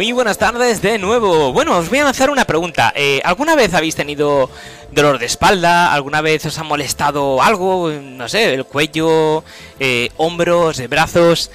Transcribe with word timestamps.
Muy 0.00 0.12
buenas 0.12 0.38
tardes 0.38 0.80
de 0.80 0.98
nuevo. 0.98 1.52
Bueno, 1.52 1.76
os 1.76 1.90
voy 1.90 1.98
a 1.98 2.04
lanzar 2.04 2.30
una 2.30 2.46
pregunta. 2.46 2.90
Eh, 2.96 3.20
¿Alguna 3.22 3.54
vez 3.54 3.74
habéis 3.74 3.96
tenido 3.96 4.48
dolor 4.92 5.18
de 5.18 5.26
espalda? 5.26 5.92
¿Alguna 5.92 6.22
vez 6.22 6.46
os 6.46 6.56
ha 6.56 6.62
molestado 6.62 7.42
algo? 7.42 7.90
No 7.90 8.26
sé, 8.26 8.54
el 8.54 8.64
cuello, 8.64 9.44
eh, 9.78 10.08
hombros, 10.16 10.80
brazos. 10.88 11.50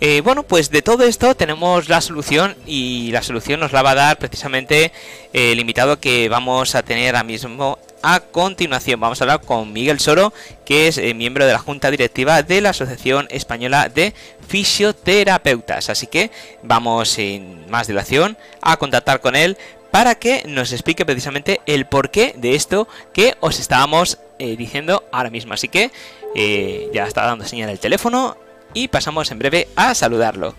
Eh, 0.00 0.22
bueno, 0.22 0.42
pues 0.42 0.70
de 0.70 0.82
todo 0.82 1.04
esto 1.04 1.36
tenemos 1.36 1.88
la 1.88 2.00
solución 2.00 2.56
y 2.66 3.12
la 3.12 3.22
solución 3.22 3.60
nos 3.60 3.70
la 3.70 3.82
va 3.82 3.92
a 3.92 3.94
dar 3.94 4.18
precisamente 4.18 4.90
el 5.32 5.60
invitado 5.60 6.00
que 6.00 6.28
vamos 6.28 6.74
a 6.74 6.82
tener 6.82 7.14
ahora 7.14 7.22
mismo 7.22 7.78
a 8.04 8.20
continuación. 8.20 9.00
Vamos 9.00 9.20
a 9.20 9.24
hablar 9.24 9.40
con 9.40 9.72
Miguel 9.72 9.98
Soro, 9.98 10.34
que 10.66 10.88
es 10.88 10.98
eh, 10.98 11.14
miembro 11.14 11.46
de 11.46 11.52
la 11.52 11.58
Junta 11.58 11.90
Directiva 11.90 12.42
de 12.42 12.60
la 12.60 12.70
Asociación 12.70 13.26
Española 13.30 13.88
de 13.88 14.12
Fisioterapeutas. 14.46 15.88
Así 15.88 16.06
que 16.06 16.30
vamos 16.62 17.08
sin 17.08 17.68
más 17.70 17.86
dilación 17.86 18.36
a 18.60 18.76
contactar 18.76 19.20
con 19.20 19.34
él 19.34 19.56
para 19.90 20.16
que 20.16 20.42
nos 20.46 20.72
explique 20.72 21.06
precisamente 21.06 21.62
el 21.64 21.86
porqué 21.86 22.34
de 22.36 22.54
esto 22.54 22.88
que 23.14 23.36
os 23.40 23.58
estábamos 23.58 24.18
eh, 24.38 24.54
diciendo 24.56 25.04
ahora 25.10 25.30
mismo. 25.30 25.54
Así 25.54 25.68
que 25.68 25.90
eh, 26.34 26.90
ya 26.92 27.06
está 27.06 27.24
dando 27.24 27.46
señal 27.46 27.70
el 27.70 27.80
teléfono 27.80 28.36
y 28.74 28.88
pasamos 28.88 29.30
en 29.30 29.38
breve 29.38 29.68
a 29.76 29.94
saludarlo. 29.94 30.54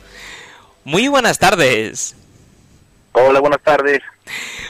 Muy 0.84 1.10
buenas 1.10 1.38
tardes. 1.38 2.16
Hola, 3.18 3.40
buenas 3.40 3.62
tardes. 3.62 4.02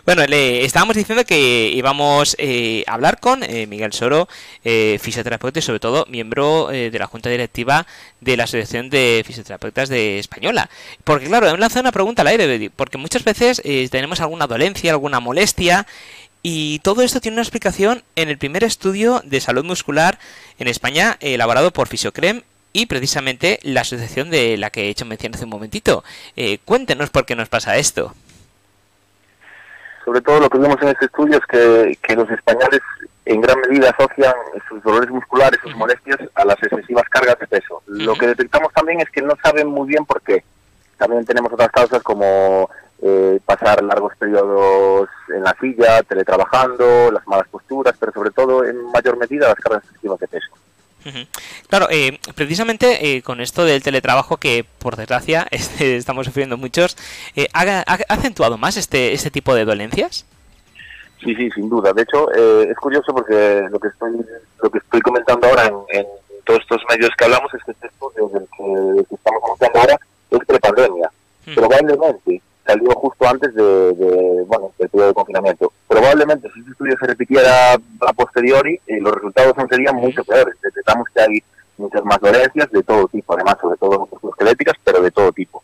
Bueno, 0.06 0.24
le 0.28 0.64
estábamos 0.66 0.96
diciendo 0.96 1.26
que 1.26 1.72
íbamos 1.74 2.36
eh, 2.38 2.84
a 2.86 2.94
hablar 2.94 3.20
con 3.20 3.42
eh, 3.42 3.66
Miguel 3.66 3.92
Soro, 3.92 4.30
eh, 4.64 5.00
fisioterapeuta 5.02 5.58
y 5.58 5.62
sobre 5.64 5.80
todo 5.80 6.06
miembro 6.10 6.68
de 6.68 6.92
la 6.92 7.08
Junta 7.08 7.32
Directiva 7.32 7.88
de 8.22 8.38
la 8.38 8.44
Asociación 8.44 8.92
de 8.92 9.24
Fisioterapeutas 9.26 9.90
de 9.90 10.20
Española. 10.20 10.70
Porque 11.04 11.26
claro, 11.26 11.50
he 11.50 11.58
lanzado 11.58 11.82
una 11.82 11.92
pregunta 11.92 12.22
al 12.22 12.28
aire, 12.28 12.70
porque 12.76 13.00
muchas 13.00 13.24
veces 13.24 13.64
tenemos 13.90 14.22
alguna 14.22 14.46
dolencia, 14.46 14.92
alguna 14.92 15.20
molestia, 15.20 15.88
y 16.44 16.78
todo 16.80 17.02
esto 17.02 17.22
tiene 17.22 17.38
una 17.38 17.42
explicación 17.42 18.04
en 18.16 18.30
el 18.30 18.38
primer 18.38 18.64
estudio 18.64 19.24
de 19.26 19.42
salud 19.42 19.66
muscular 19.66 20.20
en 20.60 20.68
España 20.68 21.18
elaborado 21.20 21.74
por 21.74 21.88
Fisiocrem 21.88 22.44
y 22.74 22.86
precisamente 22.86 23.60
la 23.64 23.82
asociación 23.82 24.30
de 24.30 24.56
la 24.58 24.70
que 24.70 24.84
he 24.84 24.90
hecho 24.90 25.06
mención 25.06 25.34
hace 25.34 25.46
un 25.46 25.50
momentito. 25.50 26.04
cuéntenos 26.64 27.10
por 27.10 27.26
qué 27.26 27.36
nos 27.36 27.50
pasa 27.50 27.78
esto 27.78 28.14
sobre 30.06 30.22
todo 30.22 30.40
lo 30.40 30.50
que 30.50 30.60
vimos 30.60 30.78
en 30.82 30.90
este 30.90 31.06
estudio 31.06 31.38
es 31.38 31.46
que, 31.48 32.16
los 32.16 32.30
españoles 32.30 32.82
en 33.26 33.42
gran 33.42 33.60
medida 33.62 33.90
asocian 33.90 34.34
sus 34.70 34.82
dolores 34.84 35.10
musculares, 35.10 35.60
sus 35.64 35.76
molestias 35.76 36.20
a 36.36 36.46
las 36.46 36.62
excesivas 36.62 37.10
cargas 37.10 37.40
de 37.40 37.48
peso. 37.48 37.82
Lo 37.88 38.14
que 38.14 38.28
detectamos 38.28 38.72
también 38.72 39.02
es 39.02 39.10
que 39.10 39.24
no 39.24 39.34
saben 39.44 39.68
muy 39.68 39.88
bien 39.88 40.06
por 40.06 40.22
qué. 40.22 40.44
También 40.98 41.26
tenemos 41.26 41.52
otras 41.52 41.72
causas 41.72 42.04
como 42.04 42.70
eh, 43.02 43.40
pasar 43.44 43.84
largos 43.84 44.16
periodos 44.18 45.10
en 45.30 45.44
la 45.44 45.56
silla, 45.60 46.04
teletrabajando, 46.04 47.12
las 47.12 47.28
malas 47.28 47.48
posturas, 47.48 47.96
pero 48.00 48.12
sobre 48.14 48.30
todo 48.30 48.64
en 48.64 48.92
mayor 48.92 49.18
medida 49.18 49.48
las 49.48 49.56
cargas 49.56 49.84
excesivas 49.86 50.20
de 50.20 50.28
peso. 50.28 50.55
Claro, 51.68 51.88
eh, 51.92 52.20
precisamente 52.36 53.16
eh, 53.16 53.22
con 53.22 53.40
esto 53.40 53.64
del 53.64 53.84
teletrabajo 53.84 54.38
que 54.38 54.66
por 54.80 54.96
desgracia 54.96 55.48
este, 55.52 55.98
estamos 55.98 56.26
sufriendo 56.26 56.58
muchos, 56.58 56.98
eh, 57.36 57.48
¿ha, 57.54 57.82
acentuado 58.10 58.58
más 58.58 58.78
este, 58.78 59.14
este 59.14 59.32
tipo 59.32 59.54
de 59.54 59.66
dolencias? 59.66 60.26
Sí, 61.24 61.34
sí, 61.36 61.50
sin 61.52 61.70
duda. 61.70 61.94
De 61.94 62.04
hecho, 62.04 62.32
eh, 62.34 62.68
es 62.70 62.78
curioso 62.78 63.14
porque 63.14 63.66
lo 63.70 63.80
que 63.80 63.88
estoy 63.88 64.12
lo 64.62 64.70
que 64.70 64.78
estoy 64.80 65.02
comentando 65.02 65.48
ahora 65.48 65.72
en, 65.90 66.06
todos 66.44 66.62
estos 66.62 66.82
medios 66.90 67.10
que 67.18 67.26
hablamos 67.26 67.52
es 67.56 67.64
que 67.64 67.72
este 67.72 67.88
estudio 67.88 68.30
del 68.30 68.48
que, 69.08 69.16
estamos 69.16 69.42
comentando 69.42 69.80
ahora 69.80 70.00
es 70.30 70.40
prepandemia. 70.46 71.12
Probablemente 71.56 72.42
salió 72.66 72.90
justo 72.92 73.28
antes 73.28 73.54
de, 73.56 74.44
bueno, 74.48 74.72
del 74.78 74.90
periodo 74.90 75.08
de 75.08 75.14
confinamiento. 75.14 75.72
Probablemente 75.88 76.50
si 76.54 76.62
estudio 76.86 76.98
se 77.00 77.08
repitiera 77.08 77.74
a 77.74 78.14
posteriori, 78.14 78.80
eh, 78.88 79.00
los 79.00 79.14
resultados 79.14 79.56
serían 79.70 79.96
mucho 79.96 80.24
peores. 80.24 80.56
Detectamos 80.62 81.08
que 81.14 81.22
hay 81.22 81.44
muchas 81.78 82.04
más 82.06 82.20
dolencias 82.20 82.72
de 82.72 82.84
todo 82.84 83.08
tipo, 83.08 83.34
además 83.34 83.58
sobre 83.62 83.78
todo 83.78 84.08
musculoesqueléticas, 84.12 84.76
pero 84.84 85.02
de 85.02 85.12
todo 85.12 85.32
tipo. 85.32 85.64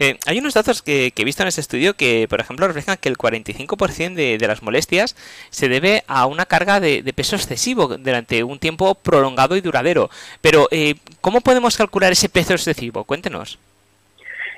Eh, 0.00 0.18
hay 0.26 0.38
unos 0.38 0.54
datos 0.54 0.82
que, 0.82 1.12
he 1.16 1.24
visto 1.24 1.42
en 1.42 1.48
ese 1.48 1.60
estudio 1.60 1.94
que, 1.94 2.26
por 2.28 2.40
ejemplo, 2.40 2.66
reflejan 2.66 2.98
que 2.98 3.08
el 3.08 3.16
45% 3.16 4.14
de, 4.14 4.38
de, 4.38 4.48
las 4.48 4.62
molestias 4.62 5.16
se 5.50 5.68
debe 5.68 6.04
a 6.08 6.26
una 6.26 6.46
carga 6.46 6.80
de, 6.80 7.02
peso 7.14 7.36
excesivo 7.36 7.96
durante 7.96 8.44
un 8.44 8.58
tiempo 8.58 8.94
prolongado 8.96 9.56
y 9.56 9.60
duradero. 9.60 10.10
Pero, 10.40 10.68
eh, 10.70 10.96
¿cómo 11.20 11.40
podemos 11.40 11.76
calcular 11.76 12.12
ese 12.12 12.28
peso 12.28 12.52
excesivo? 12.52 13.04
Cuéntenos. 13.04 13.58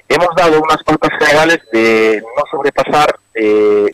Hemos 0.09 0.29
dado 0.37 0.63
unas 0.63 0.83
pautas 0.85 1.11
generales 1.19 1.59
de 1.73 2.23
no 2.37 2.43
sobrepasar 2.51 3.17
eh, 3.35 3.91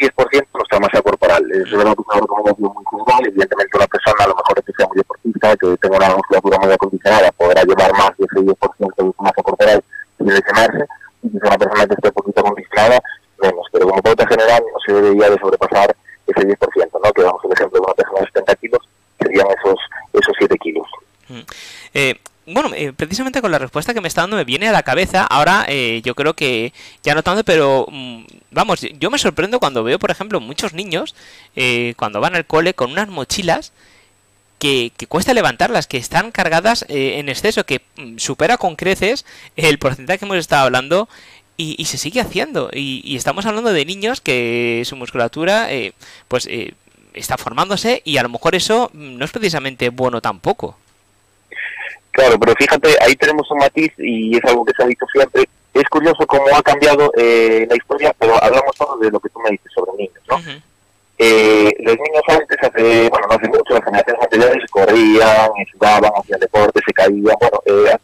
10% 0.00 0.46
nuestra 0.54 0.80
masa 0.80 1.02
corporal. 1.02 1.44
Es 1.52 1.72
una 1.72 1.94
muy 1.94 2.84
general. 2.90 3.26
Evidentemente, 3.26 3.76
una 3.76 3.86
persona, 3.86 4.24
a 4.24 4.28
lo 4.28 4.34
mejor 4.34 4.64
que 4.64 4.72
sea 4.72 4.86
muy 4.88 4.96
deportista, 4.96 5.56
que 5.56 5.76
tenga 5.76 5.96
una 5.96 6.16
musculatura 6.16 6.58
muy 6.58 6.72
acondicionada, 6.72 7.32
podrá 7.32 7.62
llevar 7.62 7.92
más 7.92 8.16
de 8.16 8.24
ese 8.24 8.40
10% 8.40 8.54
de 8.78 8.94
su 8.96 9.14
masa 9.18 9.42
corporal 9.42 9.84
sin 10.18 10.26
lesionarse. 10.26 10.84
Y 11.22 11.36
es 11.36 11.42
una 11.42 11.58
persona 11.58 11.86
que 11.86 11.94
esté 11.94 12.08
un 12.08 12.14
poquito 12.14 12.40
acondicionada, 12.40 13.00
menos. 13.42 13.66
Pero 13.72 13.88
como 13.88 14.02
pauta 14.02 14.26
general, 14.26 14.62
no 14.72 14.78
se 14.84 14.92
debería 14.92 15.30
de 15.30 15.38
sobrepasar 15.38 15.94
ese 16.26 16.48
10%, 16.48 17.00
¿no? 17.04 17.12
Que 17.12 17.22
damos 17.22 17.44
el 17.44 17.52
ejemplo 17.52 17.78
de 17.78 17.84
una 17.84 17.94
persona 17.94 18.20
de 18.20 18.26
70 18.26 18.54
kilos, 18.56 18.88
serían 19.20 19.46
esos, 19.58 19.78
esos 20.14 20.34
7 20.38 20.56
kilos. 20.58 20.59
Mm. 20.59 20.59
Eh, 21.94 22.16
bueno, 22.52 22.70
eh, 22.74 22.92
precisamente 22.92 23.40
con 23.40 23.52
la 23.52 23.58
respuesta 23.58 23.94
que 23.94 24.00
me 24.00 24.08
está 24.08 24.22
dando 24.22 24.36
me 24.36 24.44
viene 24.44 24.68
a 24.68 24.72
la 24.72 24.82
cabeza, 24.82 25.24
ahora 25.24 25.66
eh, 25.68 26.00
yo 26.04 26.14
creo 26.14 26.34
que 26.34 26.72
ya 27.02 27.14
no 27.14 27.22
tanto, 27.22 27.44
pero 27.44 27.86
mm, 27.90 28.24
vamos, 28.50 28.80
yo 28.98 29.10
me 29.10 29.18
sorprendo 29.18 29.60
cuando 29.60 29.84
veo, 29.84 29.98
por 29.98 30.10
ejemplo, 30.10 30.40
muchos 30.40 30.72
niños 30.72 31.14
eh, 31.54 31.94
cuando 31.96 32.20
van 32.20 32.34
al 32.34 32.46
cole 32.46 32.74
con 32.74 32.90
unas 32.90 33.08
mochilas 33.08 33.72
que, 34.58 34.92
cuesta 35.08 35.32
levantarlas, 35.32 35.86
que 35.86 35.96
están 35.96 36.32
cargadas 36.32 36.84
en 36.88 37.28
exceso, 37.28 37.64
que 37.64 37.82
mm, 37.96 38.18
supera 38.18 38.56
con 38.58 38.76
creces 38.76 39.24
el 39.56 39.78
porcentaje 39.78 40.18
que 40.18 40.24
hemos 40.24 40.38
estado 40.38 40.64
hablando 40.64 41.08
y, 41.56 41.84
se 41.84 41.98
sigue 41.98 42.20
haciendo. 42.20 42.70
Y, 42.72 43.02
y, 43.04 43.16
estamos 43.16 43.46
hablando 43.46 43.72
de 43.72 43.84
niños 43.84 44.20
que 44.22 44.82
su 44.86 44.96
musculatura 44.96 45.68
pues 46.28 46.48
está 47.14 47.36
formándose 47.36 48.02
y 48.04 48.16
a 48.16 48.22
lo 48.22 48.28
mejor 48.30 48.54
eso 48.54 48.90
mm, 48.92 49.18
no 49.18 49.24
es 49.24 49.30
precisamente 49.30 49.90
bueno 49.90 50.20
tampoco. 50.20 50.76
Claro, 52.20 52.38
pero 52.38 52.54
fíjate, 52.54 52.94
ahí 53.00 53.16
tenemos 53.16 53.50
un 53.50 53.56
matiz 53.56 53.90
y 53.96 54.36
es 54.36 54.44
algo 54.44 54.62
que 54.62 54.74
se 54.76 54.82
ha 54.82 54.86
dicho 54.86 55.06
siempre. 55.10 55.48
Es 55.72 55.88
curioso 55.88 56.26
cómo 56.26 56.44
ha 56.54 56.62
cambiado 56.62 57.10
eh, 57.16 57.66
la 57.66 57.74
historia, 57.74 58.14
pero 58.18 58.34
hablamos 58.44 58.76
solo 58.76 58.98
de 58.98 59.10
lo 59.10 59.18
que 59.18 59.30
tú 59.30 59.40
me 59.40 59.48
dices 59.48 59.72
sobre 59.74 59.92
niños, 59.96 60.22
¿no? 60.28 60.36
eh, 61.16 61.72
los 61.78 61.96
niños 61.96 62.22
antes, 62.28 62.58
hace, 62.60 63.08
bueno, 63.08 63.26
no 63.26 63.34
hace 63.36 63.48
mucho, 63.48 63.72
las 63.72 63.84
generaciones 63.84 64.22
anteriores 64.22 64.70
corrían, 64.70 65.50
sudaban, 65.72 66.12
hacían 66.14 66.40
deporte, 66.40 66.80
se 66.84 66.92
caían, 66.92 67.36
bueno, 67.40 67.62
eh, 67.64 67.96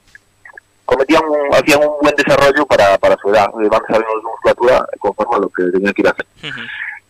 cometían 0.87 1.23
un, 1.29 1.55
hacían 1.55 1.81
un 1.81 1.99
buen 2.01 2.15
desarrollo 2.17 2.65
para, 2.65 2.97
para 2.97 3.17
su 3.19 3.29
edad, 3.29 3.51
van 3.53 3.83
saliendo 3.87 4.17
de 4.17 4.23
musculatura 4.23 4.87
conforme 4.99 5.37
a 5.37 5.39
lo 5.41 5.51
que 5.51 5.63
tenían 5.73 5.93
que 5.93 6.01
ir 6.01 6.09
a 6.09 6.13
hacer. 6.13 6.27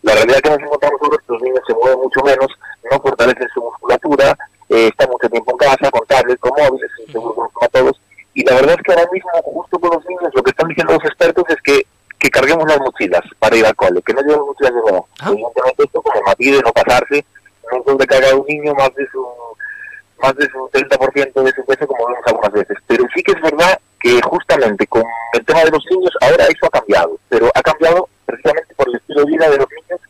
La 0.03 0.15
realidad 0.15 0.41
que 0.41 0.51
nos 0.51 0.59
encontramos 0.59 1.01
ahora 1.03 1.17
es 1.21 1.27
que 1.27 1.33
los 1.33 1.43
niños 1.43 1.61
se 1.69 1.75
mueven 1.75 1.99
mucho 2.01 2.21
menos, 2.25 2.49
no 2.91 3.01
fortalecen 3.01 3.49
su 3.55 3.63
musculatura, 3.63 4.37
eh, 4.69 4.89
está 4.89 5.07
mucho 5.07 5.29
tiempo 5.29 5.53
en 5.53 5.59
casa, 5.59 5.91
con 5.91 6.07
tablets, 6.07 6.41
con 6.41 6.53
móviles, 6.57 6.91
seguro 7.11 7.51
a 7.61 7.69
todos. 7.69 8.01
Y 8.35 8.45
la 8.45 8.55
verdad 8.57 8.77
es 8.77 8.83
que 8.83 8.93
ahora 8.93 9.09
mismo, 9.13 9.31
justo 9.45 9.79
con 9.79 9.91
los 9.91 10.05
niños, 10.07 10.31
lo 10.35 10.43
que 10.43 10.51
están 10.51 10.69
diciendo 10.69 10.95
los 10.95 11.05
expertos 11.05 11.45
es 11.49 11.63
que, 11.63 11.87
que 12.19 12.31
carguemos 12.31 12.67
las 12.67 12.79
para 13.57 13.59
ir 13.59 13.67
al 13.67 13.77
cole, 13.77 14.03
nuevo. 14.73 15.09
Ah. 15.21 15.31
Evidentemente 15.31 15.85
esto 15.85 16.03
como 16.03 16.23
matiz 16.23 16.57
de 16.57 16.63
no 16.63 16.73
pasarse, 16.73 17.25
no 17.71 17.79
es 17.79 17.85
donde 17.85 18.07
carga 18.07 18.35
un 18.35 18.47
niño 18.47 18.75
más 18.75 18.95
de 18.95 19.07
su 19.09 19.27
más 20.19 20.35
de 20.37 20.49
su 20.49 20.59
30% 20.73 21.43
de 21.43 21.53
su 21.53 21.65
peso 21.67 21.87
como 21.87 22.07
vemos 22.07 22.27
algunas 22.27 22.53
veces. 22.53 22.79
Pero 22.87 23.05
sí 23.15 23.23
que 23.23 23.33
es 23.33 23.41
verdad 23.43 23.79
que 24.01 24.21
justamente 24.23 24.87
con 24.87 25.05
el 25.35 25.45
tema 25.45 25.65
de 25.65 25.71
los 25.71 25.85
niños 25.91 26.13
ahora 26.23 26.45
eso 26.47 26.67
ha 26.67 26.71
cambiado, 26.71 27.19
pero 27.29 27.51
ha 27.55 27.63
cambiado 27.63 28.09
precisamente 28.25 28.75
por 28.75 28.89
el 28.89 28.97
estilo 28.97 29.25
de 29.25 29.33
vida 29.33 29.51
de 29.51 29.59
los 29.59 29.69
niños 29.71 30.01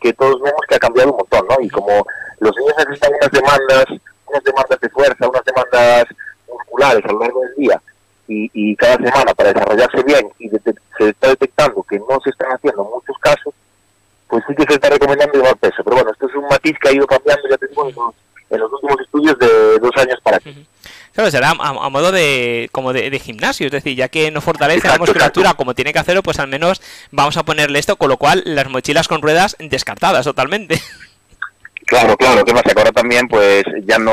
que 0.00 0.12
todos 0.12 0.40
vemos 0.40 0.60
que 0.68 0.76
ha 0.76 0.78
cambiado 0.78 1.10
un 1.10 1.16
montón, 1.16 1.46
¿no? 1.48 1.56
Y 1.60 1.68
como 1.70 2.06
los 2.38 2.56
niños 2.56 2.74
necesitan 2.78 3.12
unas 3.14 3.30
demandas, 3.30 3.84
unas 4.26 4.44
demandas 4.44 4.80
de 4.80 4.88
fuerza, 4.90 5.28
unas 5.28 5.44
demandas 5.44 6.04
musculares 6.48 7.04
a 7.04 7.12
lo 7.12 7.18
largo 7.18 7.40
del 7.40 7.54
día 7.56 7.82
y, 8.28 8.50
y 8.52 8.76
cada 8.76 8.96
semana 8.96 9.34
para 9.34 9.52
desarrollarse 9.52 10.02
bien 10.02 10.28
y 10.38 10.48
se 10.48 11.08
está 11.08 11.28
detectando 11.28 11.82
que 11.82 11.98
no 11.98 12.20
se 12.22 12.30
están 12.30 12.52
haciendo 12.52 12.84
muchos 12.84 13.16
casos, 13.18 13.54
pues 14.28 14.44
sí 14.48 14.54
que 14.54 14.64
se 14.64 14.74
está 14.74 14.90
recomendando 14.90 15.34
llevar 15.34 15.56
peso. 15.56 15.82
Pero 15.84 15.96
bueno, 15.96 16.10
esto 16.10 16.26
es 16.26 16.34
un 16.34 16.48
matiz 16.48 16.76
que 16.80 16.88
ha 16.88 16.92
ido 16.92 17.06
cambiando, 17.06 17.48
ya 17.48 17.56
te 17.56 17.68
digo, 17.68 17.88
en 18.50 18.60
los, 18.60 18.72
últimos 18.72 19.00
estudios 19.00 19.38
de 19.38 19.78
dos 19.78 19.90
años 19.96 20.18
para 20.22 20.36
aquí. 20.36 20.66
Claro, 21.12 21.30
será 21.30 21.50
a, 21.50 21.88
modo 21.88 22.12
de 22.12 22.68
como 22.72 22.92
de, 22.92 23.18
gimnasio, 23.18 23.66
es 23.66 23.72
decir, 23.72 23.96
ya 23.96 24.08
que 24.08 24.30
no 24.30 24.42
fortalece 24.42 24.86
la 24.86 24.98
musculatura 24.98 25.54
como 25.54 25.74
tiene 25.74 25.92
que 25.92 25.98
hacerlo, 25.98 26.22
pues 26.22 26.38
al 26.38 26.48
menos 26.48 26.82
vamos 27.10 27.38
a 27.38 27.42
ponerle 27.42 27.78
esto, 27.78 27.96
con 27.96 28.10
lo 28.10 28.18
cual 28.18 28.42
las 28.44 28.68
mochilas 28.68 29.08
con 29.08 29.22
ruedas 29.22 29.56
descartadas 29.58 30.24
totalmente. 30.24 30.80
Claro, 31.86 32.16
claro, 32.16 32.44
que 32.44 32.52
más 32.52 32.64
ahora 32.76 32.90
también, 32.90 33.28
pues 33.28 33.64
ya 33.84 33.96
no, 33.96 34.12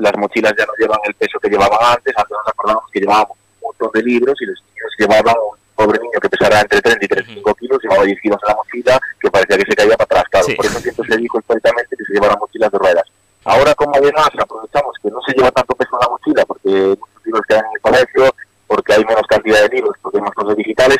las 0.00 0.16
mochilas 0.16 0.54
ya 0.58 0.64
no 0.64 0.72
llevan 0.78 0.98
el 1.04 1.12
peso 1.12 1.38
que 1.38 1.50
llevaban 1.50 1.78
antes, 1.82 2.14
antes 2.16 2.30
nos 2.30 2.48
acordamos 2.48 2.84
que 2.90 3.00
llevábamos 3.00 3.36
montón 3.80 3.90
de 3.94 4.02
libros 4.02 4.36
y 4.40 4.46
los 4.46 4.58
niños 4.62 4.90
llevaban 4.98 5.34
un 5.36 5.58
pobre 5.74 5.98
niño 5.98 6.20
que 6.20 6.28
pesara 6.28 6.60
entre 6.60 6.80
30 6.80 7.04
y 7.04 7.08
35 7.08 7.54
kilos, 7.54 7.82
llevaba 7.82 8.04
10 8.04 8.20
kilos 8.20 8.38
en 8.42 8.48
la 8.48 8.56
mochila, 8.56 9.00
que 9.20 9.30
parecía 9.30 9.56
que 9.58 9.70
se 9.70 9.76
caía 9.76 9.96
para 9.96 10.04
atrás, 10.04 10.24
claro. 10.30 10.46
Por 10.56 10.66
eso 10.66 10.78
siempre 10.80 11.08
se 11.08 11.16
dijo 11.16 11.38
históricamente 11.38 11.96
que 11.96 12.04
se 12.04 12.12
llevaran 12.12 12.38
mochilas 12.38 12.70
de 12.70 12.78
ruedas. 12.78 13.04
Ahora, 13.44 13.74
como 13.74 13.96
además 13.96 14.28
aprovechamos 14.38 14.94
que 15.02 15.10
no 15.10 15.20
se 15.22 15.32
lleva 15.32 15.50
tanto 15.50 15.74
peso 15.74 15.90
en 15.94 16.00
la 16.00 16.08
mochila, 16.08 16.44
porque 16.44 16.68
muchos 16.68 17.24
libros 17.24 17.42
quedan 17.48 17.64
en 17.64 17.72
el 17.72 17.80
colegio, 17.80 18.34
porque 18.66 18.92
hay 18.92 19.04
menos 19.04 19.26
cantidad 19.26 19.62
de 19.62 19.76
libros, 19.76 19.96
porque 20.02 20.18
hay 20.18 20.24
más 20.24 20.34
cosas 20.34 20.56
digitales, 20.56 20.98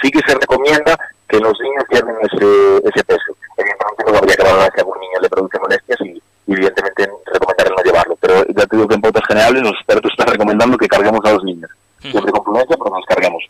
sí 0.00 0.10
que 0.10 0.20
se 0.20 0.34
recomienda 0.34 0.96
que 1.28 1.38
los 1.38 1.58
niños 1.60 1.84
pierden 1.88 2.16
ese, 2.22 2.88
ese 2.88 3.04
peso. 3.04 3.36
Evidentemente 3.56 4.04
no 4.12 4.18
habría 4.18 4.36
que 4.36 4.42
valorar 4.42 4.72
si 4.72 4.80
a 4.80 4.82
algún 4.82 5.00
niño 5.00 5.20
le 5.20 5.28
produce 5.28 5.58
molestias 5.58 6.00
y, 6.02 6.22
evidentemente 6.46 7.08
recomendar 7.26 7.70
no 7.70 7.82
llevarlo. 7.84 8.16
Pero 8.20 8.44
ya 8.46 8.66
te 8.66 8.76
digo 8.76 8.88
que 8.88 8.94
en 8.94 9.00
pautas 9.00 9.26
generales 9.26 9.62
los 9.62 9.72
expertos 9.72 10.10
están 10.10 10.26
recomendando 10.26 10.76
que 10.76 10.88
carguemos 10.88 11.20
a 11.24 11.32
los 11.32 11.44
niños. 11.44 11.70
Siempre 12.00 12.32
con 12.32 12.42
prudencia, 12.42 12.76
pero 12.76 12.96
nos 12.96 13.04
cargamos. 13.06 13.44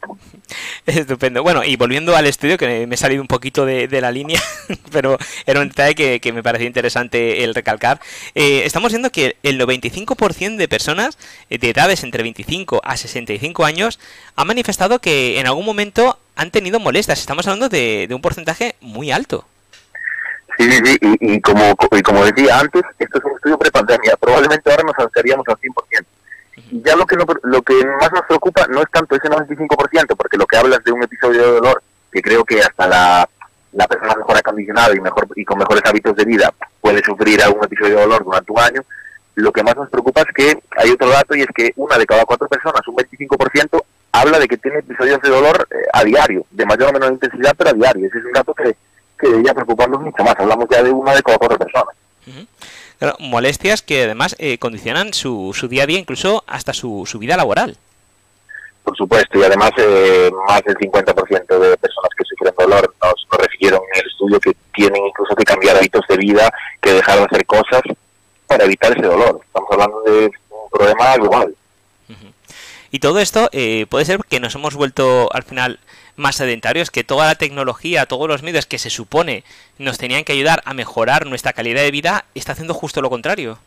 Estupendo. 1.21 1.43
Bueno, 1.43 1.63
y 1.65 1.77
volviendo 1.77 2.17
al 2.17 2.27
estudio, 2.27 2.57
que 2.57 2.87
me 2.87 2.95
he 2.95 2.97
salido 2.97 3.21
un 3.21 3.29
poquito 3.29 3.67
de, 3.67 4.01
la 4.01 4.11
línea, 4.11 4.41
pero 4.91 5.19
era 5.45 5.61
un 5.61 5.69
detalle 5.69 6.19
que, 6.19 6.33
me 6.33 6.43
parecía 6.43 6.67
interesante 6.67 7.45
el 7.45 7.55
recalcar. 7.55 8.01
Eh, 8.35 8.63
estamos 8.65 8.91
viendo 8.91 9.11
que 9.11 9.37
el 9.43 9.61
95% 9.61 10.57
de 10.57 10.67
personas 10.67 11.19
de 11.51 11.69
edades 11.69 12.05
entre 12.05 12.23
25 12.23 12.81
a 12.83 12.97
65 12.97 13.67
años 13.67 14.01
han 14.35 14.47
manifestado 14.47 14.99
que 14.99 15.39
en 15.39 15.47
algún 15.47 15.67
momento 15.67 16.19
han 16.37 16.51
tenido 16.51 16.81
molestias. 16.81 17.21
Estamos 17.21 17.47
hablando 17.47 17.69
de, 17.69 18.09
un 18.11 18.23
porcentaje 18.23 18.77
muy 18.81 19.11
alto. 19.11 19.45
Sí, 20.57 20.73
sí, 20.73 20.79
sí. 20.87 20.99
Y, 21.21 21.41
como, 21.43 21.77
y 21.99 22.01
como 22.01 22.25
decía 22.25 22.61
antes, 22.61 22.81
esto 22.99 23.19
es 23.19 23.25
un 23.27 23.33
estudio 23.33 23.59
prepandemia. 23.59 24.17
Probablemente 24.17 24.71
ahora 24.71 24.85
nos 24.85 24.97
acercaríamos 24.97 25.47
al 25.49 25.57
100% 25.57 26.07
ya 26.71 26.97
lo 26.97 27.07
que, 27.07 27.17
lo 27.17 27.63
que 27.63 27.75
más 28.01 28.13
nos 28.13 28.25
preocupa 28.27 28.67
no 28.69 28.81
es 28.81 28.91
tanto 28.91 29.17
ese 29.17 29.29
95%, 29.29 30.17
porque 30.17 30.37
lo 30.37 30.47
que 30.47 30.57
hablas 30.57 30.83
de 30.85 30.93
un 30.93 31.03
episodio 31.03 31.43
de 31.43 31.53
dolor, 31.53 31.83
que 32.13 32.23
creo 32.23 32.45
que 32.45 32.61
hasta 32.61 32.87
la, 32.87 33.29
la 33.73 33.87
persona 33.87 34.15
mejor 34.17 34.37
acondicionada 34.37 34.95
y, 34.95 35.01
mejor, 35.01 35.29
y 35.37 35.45
con 35.45 35.59
mejores 35.59 35.83
hábitos 35.87 36.17
de 36.17 36.25
vida 36.25 36.53
puede 36.81 37.03
sufrir 37.05 37.43
algún 37.43 37.65
episodio 37.65 37.97
de 37.97 38.03
dolor 38.03 38.25
durante 38.25 38.53
un 38.53 38.61
año, 38.61 38.83
lo 39.37 39.53
que 39.53 39.63
más 39.63 39.77
nos 39.77 39.89
preocupa 39.89 40.23
es 40.23 40.35
que 40.35 40.63
hay 40.77 40.91
otro 40.91 41.09
dato 41.09 41.35
y 41.35 41.43
es 41.43 41.49
que 41.55 41.73
una 41.77 41.97
de 41.97 42.07
cada 42.07 42.25
cuatro 42.25 42.49
personas, 42.49 42.87
un 42.89 42.97
25%, 42.97 43.83
habla 44.13 44.39
de 44.39 44.49
que 44.49 44.57
tiene 44.57 44.79
episodios 44.79 45.21
de 45.23 45.29
dolor 45.31 45.69
eh, 45.71 45.77
a 45.93 46.05
diario, 46.05 46.45
de 46.51 46.67
mayor 46.67 46.91
o 46.91 46.93
menor 46.93 47.13
intensidad, 47.13 47.55
pero 47.57 47.71
a 47.71 47.73
diario. 47.73 48.07
Ese 48.07 48.19
es 48.19 48.25
un 48.25 48.33
dato 48.33 48.53
que, 48.55 48.77
que 49.19 49.29
debería 49.29 49.55
preocuparnos 49.55 50.01
mucho 50.01 50.23
más. 50.25 50.35
Hablamos 50.37 50.67
ya 50.69 50.83
de 50.83 50.91
una 50.91 51.15
de 51.15 51.23
cada 51.23 51.39
cuatro 51.39 51.59
personas 51.59 52.00
molestias 53.19 53.83
que 53.83 54.05
además 54.05 54.37
eh, 54.39 54.59
condicionan 54.59 55.13
su, 55.13 55.53
su 55.55 55.69
día 55.69 55.85
a 55.85 55.87
día, 55.87 55.99
incluso 55.99 56.45
hasta 56.47 56.73
su, 56.73 57.05
su 57.07 57.19
vida 57.19 57.37
laboral. 57.37 57.77
Por 58.85 58.97
supuesto, 58.97 59.39
y 59.39 59.43
además 59.43 59.71
eh, 59.77 60.31
más 60.49 60.63
del 60.65 60.77
50% 60.77 61.59
de 61.59 61.77
personas 61.77 62.11
que 62.17 62.25
sufren 62.25 62.55
dolor 62.59 62.95
nos, 63.03 63.27
nos 63.31 63.41
refirieron 63.41 63.81
en 63.93 64.01
el 64.01 64.07
estudio 64.07 64.41
que 64.41 64.57
tienen 64.75 65.07
incluso 65.07 65.35
que 65.37 65.45
cambiar 65.45 65.77
hábitos 65.77 66.05
de 66.09 66.17
vida, 66.17 66.53
que 66.81 66.93
dejar 66.93 67.19
de 67.19 67.25
hacer 67.25 67.47
cosas 67.47 67.83
para 68.47 68.65
evitar 68.65 68.93
ese 68.93 69.07
dolor. 69.07 69.41
Estamos 69.45 69.69
hablando 69.71 70.03
de 70.03 70.31
un 70.51 70.71
problema 70.71 71.17
global. 71.17 71.55
Y 72.93 72.99
todo 72.99 73.21
esto 73.21 73.49
eh, 73.53 73.87
puede 73.89 74.05
ser 74.05 74.19
que 74.29 74.41
nos 74.41 74.55
hemos 74.57 74.75
vuelto 74.75 75.33
al 75.33 75.45
final 75.45 75.79
más 76.21 76.37
sedentarios, 76.37 76.91
que 76.91 77.05
toda 77.05 77.27
la 77.27 77.35
tecnología, 77.35 78.07
todos 78.07 78.29
los 78.29 78.43
medios 78.43 78.67
que 78.67 78.79
se 78.79 78.91
supone 78.91 79.43
nos 79.79 79.99
tenían 79.99 80.25
que 80.25 80.33
ayudar 80.33 80.63
a 80.65 80.75
mejorar 80.75 81.27
nuestra 81.27 81.53
calidad 81.53 81.83
de 81.83 81.91
vida, 81.91 82.25
está 82.35 82.53
haciendo 82.53 82.75
justo 82.75 83.03
lo 83.03 83.11
contrario. 83.11 83.59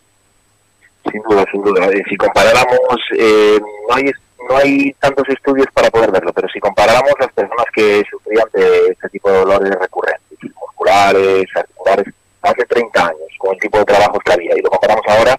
Sin 1.11 1.21
duda, 1.23 1.45
sin 1.51 1.61
duda. 1.61 1.87
Eh, 1.87 2.03
si 2.07 2.15
comparáramos, 2.15 2.79
eh, 3.17 3.59
no, 3.89 3.95
hay, 3.95 4.11
no 4.49 4.57
hay 4.57 4.93
tantos 4.99 5.27
estudios 5.29 5.67
para 5.73 5.89
poder 5.89 6.11
verlo, 6.11 6.31
pero 6.31 6.47
si 6.47 6.59
comparáramos 6.59 7.11
las 7.19 7.31
personas 7.33 7.65
que 7.73 8.03
sufrían 8.09 8.47
de 8.53 8.87
este 8.91 9.09
tipo 9.09 9.29
de 9.29 9.39
dolores 9.39 9.75
recurrentes, 9.79 10.23
musculares, 10.55 11.45
articulares, 11.55 12.13
hace 12.41 12.65
30 12.65 13.07
años, 13.07 13.19
con 13.37 13.53
el 13.53 13.59
tipo 13.59 13.77
de 13.79 13.85
trabajos 13.85 14.19
que 14.23 14.33
había, 14.33 14.57
y 14.57 14.61
lo 14.61 14.69
comparamos 14.69 15.03
ahora, 15.07 15.37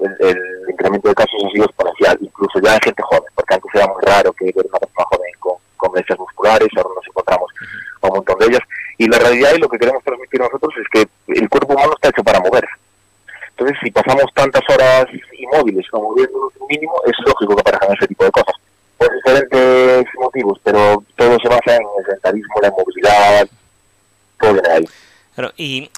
el, 0.00 0.70
incremento 0.70 1.08
de 1.08 1.14
casos 1.14 1.44
ha 1.44 1.50
sido 1.50 1.64
exponencial, 1.64 2.18
incluso 2.20 2.60
ya 2.60 2.74
en 2.74 2.80
gente 2.80 3.02
joven, 3.02 3.32
porque 3.34 3.54
antes 3.54 3.70
era 3.74 3.86
muy 3.88 4.02
raro 4.02 4.32
que 4.32 4.44
ver 4.46 4.66
una 4.66 4.78
persona 4.78 5.04
joven 5.10 5.30
brechas 5.98 6.18
musculares, 6.18 6.68
ahora 6.76 6.90
nos 6.94 7.06
encontramos 7.06 7.52
con 8.00 8.10
un 8.10 8.16
montón 8.16 8.38
de 8.38 8.46
ellas. 8.46 8.62
Y 8.96 9.08
la 9.08 9.18
realidad 9.18 9.50
y 9.54 9.58
lo 9.58 9.68
que 9.68 9.78
queremos 9.78 10.02
transmitir 10.02 10.40
nosotros 10.40 10.74
es 10.78 10.88
que 10.92 11.08
el 11.40 11.48
cuerpo 11.48 11.74
humano 11.74 11.92
está 11.94 12.08
hecho 12.08 12.22
para 12.22 12.40
moverse. 12.40 12.74
Entonces, 13.50 13.76
si 13.82 13.90
pasamos 13.90 14.26
tantas 14.34 14.62
horas 14.68 15.06
inmóviles 15.32 15.88
como 15.90 16.10
moviéndonos 16.10 16.52
un 16.60 16.66
mínimo, 16.68 16.94
es 17.06 17.14
lógico 17.26 17.56
que 17.56 17.60
aparezcan 17.60 17.96
ese 17.96 18.06
tipo 18.06 18.24
de 18.24 18.30
cosas. 18.30 18.54
Por 18.96 19.14
diferentes 19.14 20.06
motivos, 20.14 20.60
pero 20.62 21.02
todo 21.16 21.38
se 21.40 21.48
basa 21.48 21.76
en 21.76 21.82
el 21.98 22.04
sedentarismo, 22.04 22.54
la 22.60 22.68
inmovilidad, 22.68 23.48
todo 24.38 24.52
viene 24.54 24.68
ahí 24.68 24.84
y, 25.56 25.90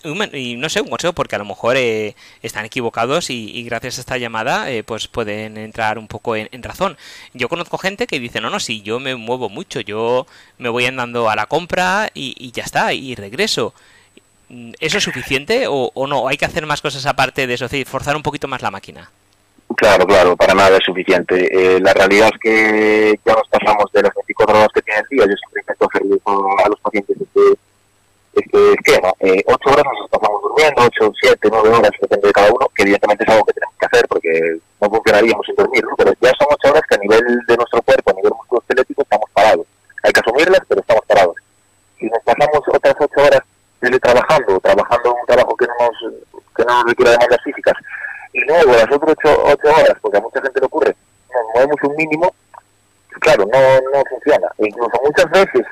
no 0.57 0.69
sé, 0.69 0.81
un 0.81 0.89
consejo, 0.89 1.13
porque 1.13 1.37
a 1.37 1.39
lo 1.39 1.45
mejor 1.45 1.77
eh, 1.77 2.15
están 2.43 2.65
equivocados 2.65 3.31
y, 3.31 3.63
gracias 3.65 3.99
a 3.99 4.01
esta 4.01 4.19
llamada 4.19 4.71
eh, 4.71 4.83
pues 4.83 5.09
pueden 5.09 5.57
entrar 5.57 5.99
un 5.99 6.09
poco 6.09 6.37
en, 6.37 6.63
razón. 6.63 6.97
Yo 7.35 7.49
conozco 7.49 7.79
gente 7.79 8.07
que 8.07 8.21
dice, 8.21 8.41
no, 8.41 8.51
no, 8.51 8.61
si 8.61 8.83
yo 8.83 9.01
me 9.01 9.15
muevo 9.17 9.49
mucho, 9.49 9.81
yo 9.81 10.27
me 10.59 10.69
voy 10.69 10.87
andando 10.87 11.31
a 11.31 11.37
la 11.37 11.47
compra 11.47 12.11
y, 12.15 12.51
ya 12.53 12.65
está, 12.65 12.93
y 12.93 13.15
regreso. 13.15 13.75
¿Eso 14.81 14.99
es 14.99 15.05
suficiente 15.05 15.67
o, 15.69 16.07
no? 16.09 16.27
¿Hay 16.29 16.37
que 16.37 16.45
hacer 16.45 16.67
más 16.67 16.83
cosas 16.83 17.07
aparte 17.07 17.47
de 17.47 17.55
eso? 17.55 17.67
Es 17.67 17.71
decir, 17.71 17.87
forzar 17.87 18.17
un 18.17 18.23
poquito 18.23 18.49
más 18.49 18.63
la 18.63 18.71
máquina. 18.71 19.11
Claro, 19.77 20.05
claro, 20.05 20.37
para 20.37 20.55
nada 20.55 20.77
es 20.77 20.85
suficiente. 20.85 21.49
Eh, 21.53 21.81
la 21.81 21.95
realidad 21.95 22.31
es 22.35 22.41
que 22.41 23.21
ya 23.25 23.35
nos 23.35 23.49
pasamos 23.49 23.85
de 23.93 24.03
las 24.03 24.13
24 24.15 24.59
horas 24.59 24.69
que 24.75 24.83
tiene 24.83 25.01
el 25.01 25.09
día. 25.09 25.27
Yo 25.27 25.37
siempre 25.37 25.63
intento 25.63 25.89
hacer 25.89 26.03
a 26.65 26.69
los 26.69 26.81
pacientes 26.81 27.17
este 27.21 27.71
esquema. 28.75 29.13
Eh, 29.21 29.43
ocho 29.47 29.71
horas 29.71 29.85
nos 29.85 30.05
estamos 30.05 30.43
durmiendo, 30.43 30.83
ocho, 30.83 31.13
siete, 31.21 31.49
nueve 31.51 31.69
horas, 31.71 31.91
depende 32.01 32.27
de 32.27 32.33
cada 32.33 32.53
uno, 32.53 32.67
que 32.75 32.83
evidentemente 32.83 33.25
es 33.25 33.31
algo 33.31 33.45
que 33.45 33.53
tenemos 33.53 33.75
que 33.79 33.87
hacer 33.87 34.09
porque 34.09 34.59
no 34.81 34.91
funcionaríamos 34.91 35.47
sin 35.47 35.55
dormir, 35.57 35.85
pero 35.97 36.13
ya 36.21 36.33
son 36.39 36.49
ocho 36.51 36.71
horas 36.71 36.83
que 36.89 36.95
a 36.95 36.99
nivel 36.99 37.25
de 37.47 37.57
nuestro 37.57 37.83
cuerpo, 37.83 38.11
a 38.11 38.15
nivel 38.15 38.33
musculoesquelético, 38.37 39.03
estamos 39.03 39.31
parados. 39.33 39.67
Hay 40.03 40.13
que 40.13 40.21
asumirlas, 40.21 40.61
pero 40.69 40.81
estamos 40.81 41.05
parados. 41.07 41.37
Si 41.99 42.07
nos 42.07 42.23
pasamos 42.25 42.63
otras 42.69 42.95
ocho 42.99 43.21
horas 43.21 43.43
trabajando 44.63 45.11
en 45.11 45.21
un 45.21 45.27
trabajo 45.27 45.57
que 45.57 45.67
no 45.67 45.75
nos, 45.81 46.15
que 46.57 46.65
no 46.65 46.75
nos 46.75 46.85
requiere 46.85 47.13
demandas 47.13 47.41
físicas, 47.43 47.75
y 48.33 48.41
luego 48.41 48.73
las 48.73 48.91
otras 48.91 49.17
ocho, 49.17 49.43
ocho 49.45 49.69
horas, 49.69 49.97
porque 50.01 50.19
a 50.19 50.21
mucha 50.21 50.41
gente 50.43 50.61
le 50.61 50.67
ocurre, 50.67 50.97
nos 51.35 51.43
movemos 51.55 51.77
un 51.83 51.97
mínimo, 51.97 52.35
claro, 53.21 53.45
no, 53.53 53.59
no 53.93 54.05
funciona. 54.09 54.47
E 54.59 54.69
incluso 54.69 55.01
muchas 55.05 55.31
veces 55.31 55.67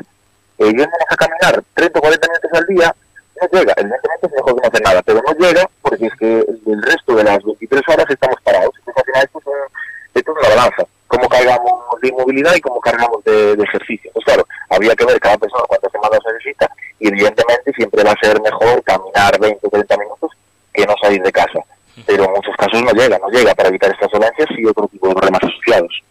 eh, 0.58 0.66
yéndonos 0.66 1.08
a 1.08 1.16
caminar 1.16 1.62
30 1.74 1.98
o 1.98 2.02
40 2.02 2.28
minutos 2.28 2.50
al 2.52 2.66
día, 2.66 2.94
no 3.40 3.58
llega. 3.58 3.74
Evidentemente 3.76 4.26
es 4.26 4.32
mejor 4.32 4.54
que 4.54 4.60
no 4.60 4.68
hacer 4.68 4.82
nada, 4.82 5.02
pero 5.02 5.22
no 5.22 5.32
llega 5.34 5.70
porque 5.82 6.06
es 6.06 6.14
que 6.18 6.38
el 6.38 6.82
resto 6.82 7.14
de 7.14 7.24
las 7.24 7.42
23 7.44 7.82
horas 7.88 8.06
estamos 8.08 8.40
parados. 8.42 8.74
Entonces 8.78 8.96
al 8.96 9.04
final 9.04 9.24
esto 9.24 9.38
es, 9.38 10.16
esto 10.16 10.32
es 10.32 10.38
una 10.38 10.56
balanza. 10.56 10.84
Cómo 11.06 11.28
cargamos 11.28 11.72
de 12.02 12.08
inmovilidad 12.08 12.54
y 12.54 12.60
cómo 12.60 12.80
cargamos 12.80 13.24
de, 13.24 13.52
ejercicio. 13.52 14.10
Pues 14.12 14.24
claro, 14.24 14.46
había 14.68 14.94
que 14.94 15.04
ver 15.04 15.18
cada 15.20 15.38
persona 15.38 15.64
cuántas 15.66 15.92
semanas 15.92 16.20
necesita 16.32 16.70
y 16.98 17.08
evidentemente 17.08 17.72
siempre 17.72 18.04
va 18.04 18.12
a 18.12 18.26
ser 18.26 18.40
mejor 18.40 18.82
caminar 18.82 19.38
20 19.40 19.66
o 19.66 19.70
30 19.70 19.96
minutos 19.96 20.30
que 20.72 20.84
no 20.84 20.94
salir 21.00 21.22
de 21.22 21.32
casa. 21.32 21.60
Pero 22.06 22.24
en 22.24 22.30
muchos 22.32 22.54
casos 22.56 22.82
no 22.82 22.92
llega, 22.92 23.18
no 23.18 23.28
llega 23.28 23.54
para 23.54 23.70
evitar 23.70 23.90
estas 23.90 24.10
dolencias 24.10 24.48
y 24.56 24.66
otro 24.66 24.86
tipo 24.88 25.08
de 25.08 25.14
problemas 25.14 25.42
asociados. 25.42 26.02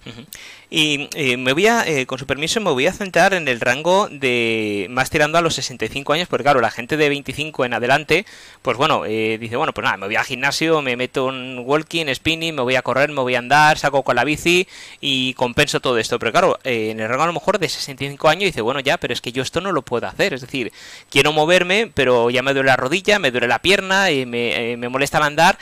Y 0.69 1.07
eh, 1.15 1.38
me 1.38 1.53
voy 1.53 1.67
a, 1.67 1.88
eh, 1.88 2.05
con 2.05 2.19
su 2.19 2.25
permiso, 2.25 2.59
me 2.59 2.71
voy 2.71 2.88
a 2.88 2.91
centrar 2.91 3.33
en 3.33 3.47
el 3.47 3.62
rango 3.62 4.09
de 4.09 4.88
más 4.89 5.09
tirando 5.09 5.38
a 5.38 5.41
los 5.41 5.55
65 5.55 6.12
años, 6.12 6.27
porque 6.27 6.43
claro, 6.43 6.59
la 6.59 6.71
gente 6.71 6.97
de 6.97 7.07
25 7.07 7.63
en 7.63 7.74
adelante, 7.74 8.25
pues 8.63 8.75
bueno, 8.75 9.05
eh, 9.05 9.38
dice, 9.39 9.55
bueno, 9.55 9.74
pues 9.74 9.86
nada, 9.86 9.95
me 9.95 10.07
voy 10.07 10.17
al 10.17 10.25
gimnasio, 10.25 10.81
me 10.81 10.97
meto 10.97 11.29
en 11.29 11.59
walking, 11.59 12.13
spinning, 12.13 12.53
me 12.53 12.63
voy 12.63 12.75
a 12.75 12.81
correr, 12.81 13.09
me 13.09 13.21
voy 13.21 13.36
a 13.36 13.39
andar, 13.39 13.77
saco 13.77 14.03
con 14.03 14.17
la 14.17 14.25
bici 14.25 14.67
y 15.00 15.33
compenso 15.36 15.79
todo 15.79 15.97
esto. 16.00 16.19
Pero 16.19 16.33
claro, 16.33 16.59
en 16.65 17.00
el 17.00 17.07
rango 17.07 17.24
a 17.24 17.27
lo 17.27 17.33
mejor 17.33 17.59
de 17.59 17.69
65 17.69 18.27
años 18.27 18.43
dice, 18.43 18.59
bueno, 18.59 18.81
ya, 18.81 18.97
pero 18.97 19.13
es 19.13 19.21
que 19.21 19.31
yo 19.31 19.43
esto 19.43 19.62
no 19.62 19.71
lo 19.71 19.83
puedo 19.83 20.05
hacer. 20.05 20.33
Es 20.33 20.41
decir, 20.41 20.74
quiero 21.09 21.31
moverme, 21.31 21.89
pero 21.93 22.29
ya 22.29 22.41
me 22.43 22.53
duele 22.53 22.67
la 22.67 22.75
rodilla, 22.75 23.19
me 23.19 23.31
duele 23.31 23.47
la 23.47 23.59
pierna, 23.59 24.07
me, 24.25 24.75
me 24.77 24.89
molesta 24.89 25.17
el 25.19 25.24
andar, 25.24 25.57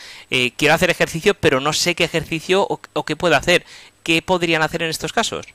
quiero 0.58 0.74
hacer 0.74 0.90
ejercicio, 0.90 1.36
pero 1.36 1.60
no 1.60 1.74
sé 1.74 1.94
qué 1.94 2.06
ejercicio 2.06 2.64
o, 2.68 2.80
o 2.94 3.06
qué 3.06 3.16
puedo 3.16 3.36
hacer. 3.36 3.66
¿Qué 4.06 4.22
podrían 4.22 4.62
hacer 4.62 4.84
en 4.84 4.90
estos 4.90 5.12
casos? 5.12 5.46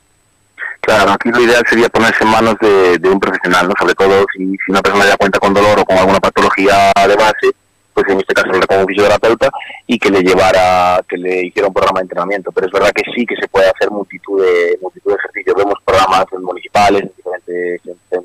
Claro, 0.81 1.11
aquí 1.11 1.29
lo 1.29 1.41
ideal 1.41 1.63
sería 1.67 1.89
ponerse 1.89 2.23
en 2.23 2.29
manos 2.29 2.55
de, 2.59 3.09
un 3.09 3.19
profesional, 3.19 3.67
¿no? 3.67 3.73
sobre 3.79 3.95
todo 3.95 4.25
si, 4.35 4.45
si, 4.45 4.71
una 4.71 4.81
persona 4.81 5.05
ya 5.05 5.15
cuenta 5.15 5.39
con 5.39 5.53
dolor 5.53 5.79
o 5.79 5.85
con 5.85 5.97
alguna 5.97 6.19
patología 6.19 6.91
de 7.07 7.15
base, 7.15 7.55
pues 7.93 8.07
en 8.09 8.19
este 8.19 8.33
caso 8.33 8.49
como 8.67 8.81
un 8.81 8.87
fisioterapeuta 8.87 9.49
y 9.87 9.97
que 9.97 10.09
le 10.09 10.21
llevara, 10.21 11.01
que 11.07 11.17
le 11.17 11.45
hiciera 11.45 11.67
un 11.67 11.73
programa 11.73 11.99
de 11.99 12.03
entrenamiento. 12.03 12.51
Pero 12.51 12.67
es 12.67 12.73
verdad 12.73 12.91
que 12.91 13.09
sí 13.13 13.25
que 13.25 13.35
se 13.35 13.47
puede 13.47 13.69
hacer 13.69 13.89
multitud 13.89 14.41
de, 14.41 14.77
multitud 14.81 15.11
de 15.11 15.17
ejercicios. 15.17 15.55
Vemos 15.55 15.75
programas 15.85 16.25
municipales, 16.41 17.03
en 17.03 17.11
diferentes, 17.15 17.81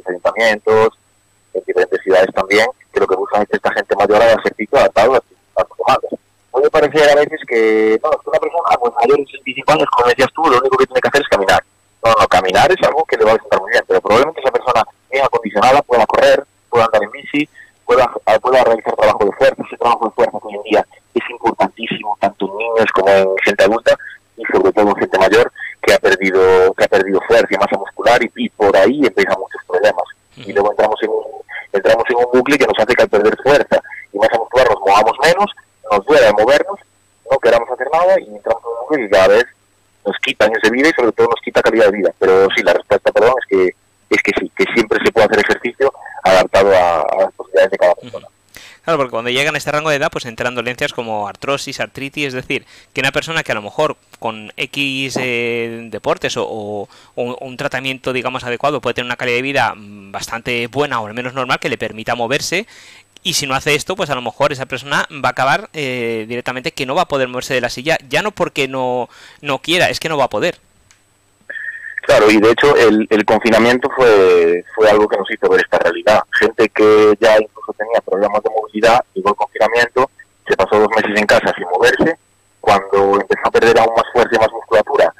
ayuntamientos, 0.08 0.88
en 1.54 1.62
diferentes 1.66 2.00
ciudades 2.02 2.28
también, 2.34 2.66
que 2.92 3.00
lo 3.00 3.06
que 3.06 3.16
buscan 3.16 3.46
esta 3.48 3.72
gente 3.72 3.96
mayor 3.96 4.22
haga 4.22 4.32
ejercicio 4.32 4.78
adaptado 4.78 5.14
a, 5.14 5.20
sus 5.20 6.18
puede 6.70 6.88
parecer 6.88 7.10
a 7.10 7.20
veces 7.20 7.40
que, 7.46 7.98
no, 8.02 8.10
una 8.10 8.38
persona 8.38 8.76
pues, 8.80 8.92
mayor 8.94 9.18
de 9.18 9.26
65 9.26 9.72
años, 9.72 9.88
como 9.90 10.08
decías 10.08 10.32
tú, 10.34 10.42
lo 10.44 10.58
único 10.58 10.76
que 10.76 10.86
tiene 10.86 11.00
que 11.00 11.08
hacer 11.08 11.22
es 11.22 11.28
caminar. 11.28 11.62
No, 12.04 12.12
no, 12.20 12.28
caminar 12.28 12.70
es 12.70 12.86
algo 12.86 13.04
que 13.04 13.16
le 13.16 13.24
va 13.24 13.32
a 13.32 13.36
estar 13.36 13.60
muy 13.60 13.70
bien, 13.70 13.84
pero 13.86 14.00
probablemente 14.00 14.40
esa 14.40 14.50
acondicionada, 15.24 15.82
pueda 15.82 16.06
correr, 16.06 16.44
pueda 16.68 16.84
andar 16.84 17.02
en 17.02 17.10
bici, 17.10 17.48
pueda, 17.84 18.06
pueda 18.40 18.64
realizar 18.64 18.94
trabajo 18.96 19.24
de 19.24 19.32
fuerza. 19.32 19.62
Ese 19.66 19.76
trabajo 19.76 20.06
de 20.06 20.10
fuerza 20.12 20.38
hoy 20.42 20.54
en 20.54 20.62
día 20.62 20.86
es 21.14 21.30
importantísimo, 21.30 22.16
tanto 22.20 22.46
en 22.46 22.56
niños 22.56 22.92
como 22.92 23.08
en 23.08 23.36
gente 23.44 23.64
adulta 23.64 23.96
y 24.36 24.44
sobre 24.52 24.72
todo 24.72 24.90
en 24.90 24.96
gente 24.96 25.18
mayor 25.18 25.52
que 25.82 25.94
ha 25.94 25.98
perdido 25.98 26.74
que 26.74 26.84
ha 26.84 26.88
perdido 26.88 27.20
fuerza 27.26 27.48
y 27.50 27.56
masa 27.56 27.78
muscular 27.78 28.20
y, 28.22 28.48
por 28.50 28.76
ahí 28.76 29.00
empiezan 29.04 29.38
muchos 29.38 29.62
problemas. 29.66 30.04
Y 30.36 30.52
luego 30.52 30.70
entramos 30.72 31.02
en, 31.02 31.10
un, 31.10 31.24
entramos 31.72 32.04
en 32.10 32.16
un 32.16 32.26
bucle 32.32 32.58
que 32.58 32.66
nos 32.66 32.78
hace 32.78 32.94
que 32.94 33.02
al 33.02 33.08
perder 33.08 33.36
fuerza 33.42 33.80
y 34.12 34.18
masa 34.18 34.38
muscular 34.38 34.68
nos 34.68 34.80
movamos 34.80 35.12
menos, 35.22 35.50
nos 35.90 36.04
duele 36.04 36.32
movernos, 36.32 36.80
no 37.30 37.38
queramos 37.38 37.70
hacer 37.70 37.88
nada 37.92 38.20
y 38.20 38.34
entramos 38.34 38.62
en 38.62 38.70
un 38.70 38.80
bucle 38.80 39.04
que 39.04 39.10
cada 39.10 39.28
vez 39.28 39.46
nos 40.04 40.16
quitan 40.18 40.52
ese 40.54 40.65
vida 40.76 40.88
y 40.88 40.92
sobre 40.92 41.12
todo 41.12 41.28
nos 41.28 41.40
quita 41.44 41.62
calidad 41.62 41.86
de 41.86 41.98
vida. 41.98 42.10
Pero 42.18 42.48
sí, 42.54 42.62
la 42.62 42.74
respuesta, 42.74 43.10
perdón, 43.12 43.34
es 43.40 43.46
que 43.48 43.74
es 44.08 44.22
que 44.22 44.32
sí, 44.38 44.50
que 44.56 44.64
siempre 44.72 44.98
se 45.04 45.10
puede 45.10 45.26
hacer 45.26 45.40
ejercicio 45.40 45.92
adaptado 46.22 46.70
a, 46.70 47.04
las 47.18 47.32
posibilidades 47.34 47.72
de 47.72 47.78
cada 47.78 47.94
persona. 47.94 48.26
Claro, 48.84 48.98
porque 48.98 49.10
cuando 49.10 49.30
llegan 49.30 49.56
a 49.56 49.58
este 49.58 49.72
rango 49.72 49.90
de 49.90 49.96
edad, 49.96 50.12
pues 50.12 50.26
entran 50.26 50.54
dolencias 50.54 50.92
como 50.92 51.26
artrosis, 51.26 51.80
artritis, 51.80 52.26
es 52.26 52.34
decir, 52.34 52.64
que 52.92 53.00
una 53.00 53.10
persona 53.10 53.42
que 53.42 53.50
a 53.50 53.56
lo 53.56 53.62
mejor 53.62 53.96
con 54.20 54.52
X 54.56 55.18
eh, 55.20 55.88
deportes 55.90 56.36
o, 56.36 56.88
un 57.16 57.56
tratamiento, 57.56 58.12
digamos, 58.12 58.44
adecuado 58.44 58.80
puede 58.80 58.94
tener 58.94 59.06
una 59.06 59.16
calidad 59.16 59.38
de 59.38 59.42
vida 59.42 59.74
mm, 59.74 60.12
bastante 60.12 60.68
buena 60.68 61.00
o 61.00 61.08
al 61.08 61.14
menos 61.14 61.34
normal 61.34 61.58
que 61.58 61.68
le 61.68 61.78
permita 61.78 62.14
moverse, 62.14 62.68
y 63.26 63.32
si 63.32 63.44
no 63.48 63.56
hace 63.56 63.74
esto, 63.74 63.96
pues 63.96 64.08
a 64.10 64.14
lo 64.14 64.22
mejor 64.22 64.52
esa 64.52 64.66
persona 64.66 65.08
va 65.12 65.30
a 65.30 65.32
acabar 65.32 65.68
eh, 65.72 66.26
directamente 66.28 66.70
que 66.70 66.86
no 66.86 66.94
va 66.94 67.02
a 67.02 67.08
poder 67.08 67.26
moverse 67.26 67.54
de 67.54 67.60
la 67.60 67.70
silla, 67.70 67.98
ya 68.08 68.22
no 68.22 68.30
porque 68.30 68.68
no, 68.68 69.08
no 69.40 69.58
quiera, 69.58 69.90
es 69.90 69.98
que 69.98 70.08
no 70.08 70.16
va 70.16 70.26
a 70.26 70.30
poder. 70.30 70.60
Claro, 72.06 72.30
y 72.30 72.38
de 72.38 72.52
hecho 72.52 72.76
el, 72.76 73.24
confinamiento 73.24 73.90
fue, 73.90 74.64
fue 74.76 74.88
algo 74.88 75.08
que 75.08 75.16
nos 75.16 75.28
hizo 75.28 75.48
ver 75.48 75.60
esta 75.60 75.78
realidad. 75.78 76.22
Gente 76.38 76.68
que 76.68 77.14
ya 77.20 77.36
incluso 77.36 77.72
tenía 77.72 78.00
problemas 78.00 78.40
de 78.44 78.50
movilidad, 78.50 79.04
llegó 79.12 79.30
el 79.30 79.34
confinamiento, 79.34 80.08
se 80.46 80.56
pasó 80.56 80.78
dos 80.78 80.88
meses 80.94 81.18
en 81.18 81.26
casa 81.26 81.52
sin 81.56 81.66
moverse, 81.68 82.16
cuando 82.60 83.20
empezó 83.20 83.40
a 83.44 83.50
perder 83.50 83.80
aún 83.80 83.92
más 83.96 84.06
fuerza 84.12 84.36
y 84.36 84.38
más 84.38 84.52
musculatura, 84.52 85.12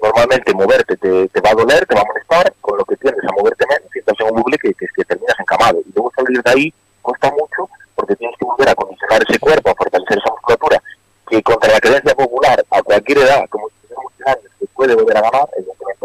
normalmente 0.00 0.54
moverte 0.54 0.96
te, 0.96 1.40
va 1.42 1.50
a 1.50 1.54
doler, 1.54 1.84
te 1.84 1.94
va 1.94 2.00
a 2.00 2.06
molestar, 2.06 2.50
con 2.62 2.78
lo 2.78 2.84
que 2.86 2.96
tiendes 2.96 3.24
a 3.28 3.32
moverte 3.36 3.66
menos 3.68 3.94
y 3.94 3.98
estás 3.98 4.18
en 4.20 4.26
un 4.28 4.40
bucle 4.40 4.56
que, 4.56 4.72
que, 4.72 4.86
que 4.86 5.04
terminas 5.04 5.38
encamado. 5.38 5.80
Y 5.86 5.92
luego 5.94 6.10
salir 6.16 6.42
de 6.42 6.50
ahí 6.50 6.74
cuesta 7.02 7.30
mucho 7.30 7.68
porque 7.94 8.16
tienes 8.16 8.38
que 8.38 8.46
volver 8.46 8.70
a 8.70 8.74
condicionar 8.74 9.22
ese 9.28 9.38
cuerpo, 9.38 9.68
a 9.68 9.74
fortalecer 9.74 10.16
esa 10.16 10.30
musculatura, 10.30 10.82
que 11.28 11.42
contra 11.42 11.72
la 11.72 11.80
creencia 11.80 12.14
popular 12.14 12.64
a 12.70 12.82
cualquier 12.82 13.18
edad, 13.18 13.44
como 13.50 13.68
si 13.68 13.94
muchos 13.94 14.26
años, 14.26 14.50
se 14.58 14.66
puede 14.68 14.94
volver 14.94 15.18
a 15.18 15.20
ganar, 15.20 15.48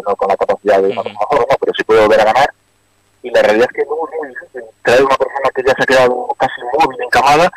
no 0.08 0.16
con 0.16 0.30
la 0.30 0.38
capacidad 0.38 0.82
de 0.82 0.90
una 0.90 1.04
persona 1.04 1.26
joven, 1.28 1.46
no, 1.50 1.58
pero 1.60 1.74
se 1.76 1.84
puede 1.84 2.02
volver 2.02 2.22
a 2.22 2.26
ganar. 2.26 2.54
Y 3.24 3.30
la 3.32 3.42
realidad 3.42 3.68
es 3.70 3.76
que 3.76 3.82
es 3.82 3.88
muy 3.88 4.30
difícil 4.30 4.62
traer 4.84 5.04
una 5.04 5.18
persona 5.18 5.50
que 5.54 5.64
ya 5.64 5.74
se 5.76 5.84
ha 5.84 5.86
quedado 5.86 6.28
casi 6.38 6.62
móvil, 6.80 7.02
encamada, 7.04 7.52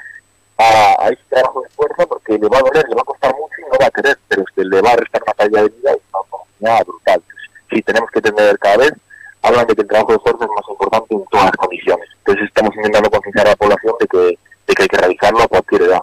a, 0.59 0.97
a 0.99 1.09
ese 1.09 1.23
trabajo 1.28 1.62
de 1.62 1.69
fuerza 1.71 2.07
porque 2.07 2.38
le 2.38 2.49
va 2.49 2.59
a 2.59 2.62
doler, 2.62 2.85
le 2.88 2.95
va 2.95 3.02
a 3.02 3.04
costar 3.04 3.35
mucho 3.35 3.54
y 3.59 3.71
no 3.71 3.78
va 3.80 3.87
a 3.87 3.90
querer, 3.90 4.19
pero 4.28 4.42
es 4.42 4.49
que 4.54 4.64
le 4.64 4.80
va 4.83 4.90
a 4.90 4.97
restar 4.97 5.23
una 5.23 5.35
calidad 5.35 5.62
de 5.62 5.69
vida 5.69 5.92
y 5.92 6.00
una 6.11 6.21
oportunidad 6.21 6.87
brutal. 6.87 7.23
sí, 7.71 7.83
tenemos 7.83 8.11
que 8.11 8.21
tener 8.21 8.59
cada 8.59 8.76
vez 8.78 8.92
hablan 9.42 9.66
de 9.66 9.75
que 9.75 9.83
el 9.83 9.88
trabajo 9.88 10.12
de 10.12 10.19
fuerza 10.19 10.45
es 10.45 10.50
más 10.50 10.69
importante 10.69 11.14
en 11.14 11.25
todas 11.26 11.47
las 11.47 11.57
condiciones. 11.57 12.09
Entonces 12.19 12.45
estamos 12.47 12.76
intentando 12.76 13.11
concienciar 13.11 13.47
a 13.47 13.50
la 13.50 13.57
población 13.57 13.95
de 14.00 14.07
que, 14.07 14.38
de 14.66 14.75
que 14.75 14.83
hay 14.83 14.88
que 14.88 14.97
realizarlo 14.97 15.42
a 15.42 15.49
cualquier 15.49 15.83
edad. 15.83 16.00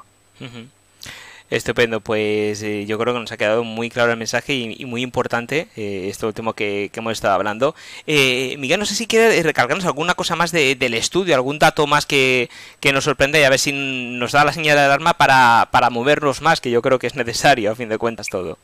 Estupendo, 1.67 1.99
pues 1.99 2.63
eh, 2.63 2.85
yo 2.85 2.97
creo 2.97 3.13
que 3.13 3.19
nos 3.19 3.33
ha 3.33 3.35
quedado 3.35 3.65
muy 3.65 3.89
claro 3.89 4.13
el 4.13 4.17
mensaje 4.17 4.53
y, 4.53 4.85
muy 4.85 5.01
importante 5.01 5.67
eh, 5.75 6.07
esto 6.07 6.27
último 6.27 6.53
que, 6.53 6.89
hemos 6.93 7.11
estado 7.11 7.33
hablando. 7.33 7.75
Eh, 8.05 8.55
Miguel, 8.57 8.79
no 8.79 8.85
sé 8.85 8.95
si 8.95 9.05
quiere 9.05 9.43
recalcarnos 9.43 9.83
alguna 9.83 10.13
cosa 10.13 10.37
más 10.37 10.53
del 10.53 10.93
estudio, 10.93 11.35
algún 11.35 11.59
dato 11.59 11.85
más 11.85 12.05
que, 12.05 12.49
que, 12.79 12.93
nos 12.93 13.03
sorprende 13.03 13.41
y 13.41 13.43
a 13.43 13.49
ver 13.49 13.59
si 13.59 13.73
nos 13.73 14.31
da 14.31 14.45
la 14.45 14.53
señal 14.53 14.77
de 14.77 14.83
alarma 14.83 15.15
para, 15.15 15.67
para 15.69 15.89
movernos 15.89 16.41
más, 16.41 16.61
que 16.61 16.71
yo 16.71 16.81
creo 16.81 16.99
que 16.99 17.07
es 17.07 17.15
necesario, 17.15 17.73
a 17.73 17.75
fin 17.75 17.89
de 17.89 17.97
cuentas, 17.97 18.29
todo. 18.29 18.57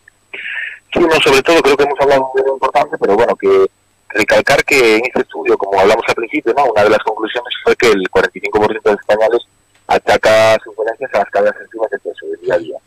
Sí, 0.93 0.99
no, 1.01 1.19
sobre 1.19 1.41
todo 1.41 1.61
creo 1.61 1.75
que 1.75 1.83
hemos 1.83 1.99
hablado 1.99 2.31
de 2.35 2.43
lo 2.43 2.53
importante, 2.53 2.95
pero 2.97 3.17
bueno, 3.17 3.35
que 3.35 3.65
recalcar 4.11 4.63
que 4.63 4.95
en 4.95 5.01
este 5.07 5.23
estudio, 5.23 5.57
como 5.57 5.77
hablamos 5.77 6.05
al 6.07 6.15
principio, 6.15 6.53
¿no? 6.55 6.71
una 6.71 6.85
de 6.85 6.89
las 6.89 7.03
conclusiones 7.03 7.53
fue 7.65 7.75
que 7.75 7.87
el 7.87 8.09
45% 8.09 8.81
de 8.81 8.91
los 8.91 9.01
españoles 9.01 9.41
ataca 9.87 10.57
sus 10.63 10.73
dolencias 10.73 11.13
a 11.15 11.17
las 11.17 11.29
cargas 11.31 11.53
excesivas 11.55 11.91
de 11.91 11.99
peso 11.99 12.25
del 12.27 12.39
día 12.39 12.55
a 12.55 12.59
día. 12.59 12.77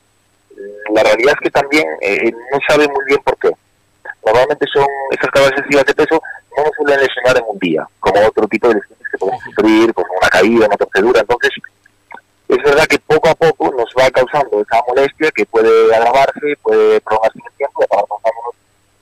La 0.92 1.02
realidad 1.02 1.34
es 1.34 1.40
que 1.40 1.50
también 1.50 1.86
eh, 2.00 2.30
no 2.52 2.58
sabe 2.68 2.88
muy 2.88 3.04
bien 3.06 3.20
por 3.24 3.36
qué. 3.38 3.50
Normalmente 4.24 4.66
son 4.72 4.86
esas 5.10 5.30
cargas 5.30 5.52
excesivas 5.52 5.84
de 5.84 5.94
peso 5.94 6.20
no 6.56 6.64
nos 6.64 6.72
suelen 6.74 7.00
lesionar 7.00 7.36
en 7.36 7.44
un 7.46 7.58
día, 7.58 7.86
como 8.00 8.26
otro 8.26 8.48
tipo 8.48 8.68
de 8.68 8.74
lesiones 8.74 9.06
que 9.10 9.18
podemos 9.18 9.44
sufrir, 9.44 9.92
como 9.92 10.06
una 10.18 10.28
caída, 10.28 10.66
una 10.66 10.76
torcedura. 10.76 11.20
Entonces, 11.20 11.50
es 12.48 12.62
verdad 12.62 12.86
que 12.86 12.98
poco 12.98 13.28
a 13.28 13.34
poco 13.34 13.72
nos 13.72 13.92
va 13.98 14.10
causando 14.10 14.60
esa 14.62 14.82
molestia 14.88 15.30
que 15.34 15.44
puede 15.46 15.94
agravarse, 15.94 16.56
puede 16.62 17.00
prolongarse 17.00 17.38
en 17.38 17.46
el 17.46 17.56
tiempo 17.56 17.82
y 17.82 17.84
acabar 17.84 18.06
causándonos 18.08 18.54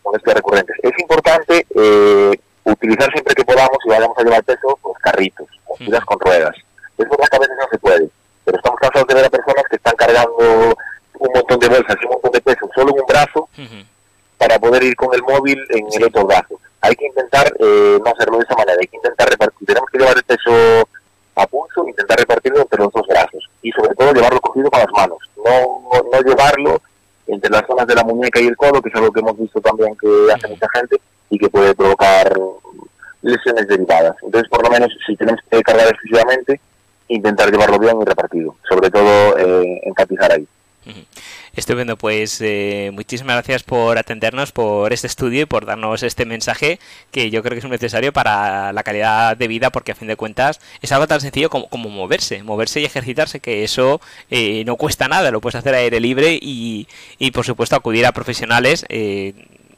molestias 0.03 0.37
recurrentes. 0.37 0.77
Es 0.83 0.99
importante 0.99 1.67
eh, 1.77 2.41
utilizar 2.65 3.13
siempre 3.13 3.35
que 3.35 3.45
podamos, 3.45 3.79
y 3.85 3.89
vayamos 3.89 4.19
a 4.19 4.23
llevar 4.23 4.45
peso, 4.45 4.79
pues 4.83 4.99
carritos, 4.99 5.47
mochilas 5.69 6.05
con 6.05 6.19
ruedas. 6.21 6.57
Eso 6.99 7.11
a 7.13 7.39
veces 7.39 7.57
no 7.59 7.69
se 7.71 7.79
puede, 7.79 8.09
pero 8.45 8.57
estamos 8.57 8.81
cansados 8.81 9.09
de 9.09 9.15
ver 9.15 9.25
a 9.27 9.31
personas 9.31 9.65
que 9.69 9.77
están 9.77 9.97
cargando 9.97 10.77
montón 11.35 11.59
de 11.59 11.69
bolsas 11.69 11.97
y 12.01 12.05
un 12.07 12.13
montón 12.13 12.33
de 12.33 12.41
peso 12.41 12.69
solo 12.75 12.93
en 12.93 13.01
un 13.01 13.07
brazo 13.07 13.49
para 14.39 14.59
poder 14.59 14.83
ir 14.83 14.97
con 14.97 15.15
el 15.15 15.23
móvil 15.23 15.59
en 15.71 15.87
el 15.93 16.05
otro 16.05 16.27
brazo. 16.27 16.61
Hay 16.81 16.95
que 16.97 17.07
intentar 17.07 17.47
eh, 17.59 17.99
no 18.05 18.11
hacerlo 18.11 18.39
de 18.39 18.45
esa 18.45 18.57
manera, 18.57 18.79
hay 18.81 18.87
que 18.87 18.97
intentar 18.97 19.29
repartir. 19.29 19.67
Tenemos 19.67 19.91
que 19.91 19.99
llevar 19.99 20.17
el 20.17 20.25
peso 20.25 20.89
a 21.37 21.47
pulso, 21.47 21.89
intentar 21.89 22.19
repartirlo 22.19 22.63
entre 22.63 22.79
los 22.79 22.93
dos 22.93 23.07
brazos 23.07 23.49
y 23.63 23.71
sobre 23.73 23.95
todo 23.95 24.13
llevarlo 24.13 24.41
cogido 24.41 24.71
con 24.71 24.81
las 24.81 24.93
manos, 24.93 25.19
no, 25.37 25.83
no 26.13 26.21
llevarlo 26.21 26.81
entre 27.27 27.51
las 27.51 27.67
zonas 27.67 27.87
de 27.87 27.95
la 27.95 28.05
muñeca 28.05 28.41
y 28.41 28.47
el 28.47 28.57
codo, 28.57 28.83
que 28.83 28.89
es 28.89 28.95
algo 28.95 29.11
que 29.11 29.21
hemos 29.21 29.39
visto 29.39 29.61
también 29.61 29.97
que 29.97 30.09
hace 30.33 30.49
mucha 30.49 30.67
gente 30.75 31.01
y 31.31 31.39
que 31.39 31.49
puede 31.49 31.75
provocar 31.75 32.33
lesiones 33.23 33.67
derivadas. 33.67 34.17
Entonces, 34.23 34.49
por 34.51 34.63
lo 34.63 34.71
menos, 34.71 34.91
si 35.07 35.17
tenemos 35.17 35.41
que 35.51 35.63
cargar 35.63 35.89
excesivamente, 35.89 36.61
intentar 37.09 37.51
llevarlo 37.51 37.79
bien 37.79 38.01
y 38.01 38.05
repartido, 38.05 38.57
sobre 38.69 38.91
todo 38.91 39.39
eh, 39.39 39.81
enfatizar 39.85 40.33
ahí. 40.33 40.47
Estupendo, 41.57 41.97
pues 41.97 42.41
eh, 42.41 42.91
muchísimas 42.93 43.37
gracias 43.37 43.63
por 43.63 43.97
atendernos, 43.97 44.51
por 44.51 44.93
este 44.93 45.07
estudio 45.07 45.43
y 45.43 45.47
por 45.47 45.67
darnos 45.67 46.03
este 46.03 46.27
mensaje 46.27 46.81
que 47.13 47.31
yo 47.31 47.43
creo 47.45 47.53
que 47.53 47.65
es 47.65 47.71
necesario 47.71 48.13
para 48.13 48.73
la 48.73 48.83
calidad 48.83 49.37
de 49.37 49.47
vida 49.47 49.71
porque 49.71 49.93
a 49.93 49.95
fin 49.95 50.09
de 50.09 50.17
cuentas 50.17 50.61
es 50.83 50.91
algo 50.91 51.07
tan 51.07 51.21
sencillo 51.21 51.51
como, 51.51 51.69
moverse, 51.91 52.43
moverse 52.43 52.81
y 52.81 52.85
ejercitarse, 52.87 53.39
que 53.39 53.63
eso 53.63 54.01
eh, 54.31 54.65
no 54.67 54.75
cuesta 54.77 55.07
nada, 55.07 55.31
lo 55.31 55.41
puedes 55.41 55.55
hacer 55.55 55.75
a 55.77 55.79
aire 55.79 56.01
libre 56.01 56.39
y, 56.43 56.89
y 57.19 57.31
por 57.31 57.45
supuesto 57.47 57.77
acudir 57.77 58.05
a 58.07 58.13
profesionales. 58.13 58.85
Eh, 58.89 59.35